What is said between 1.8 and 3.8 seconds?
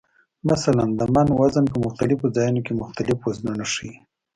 مختلفو ځایونو کې مختلف وزنونه